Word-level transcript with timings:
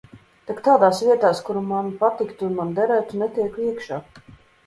Tak 0.51 0.61
tādās 0.67 1.01
vietās, 1.09 1.41
kur 1.49 1.59
man 1.73 1.91
patiktu 1.99 2.47
un 2.49 2.57
man 2.61 2.71
derētu 2.79 3.19
netieku 3.25 3.67
iekšā. 3.67 4.01